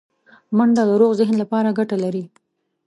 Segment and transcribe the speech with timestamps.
[0.57, 2.23] منډه د روغ ذهن لپاره ګټه لري